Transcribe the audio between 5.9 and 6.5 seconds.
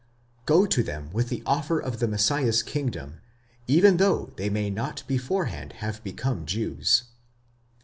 become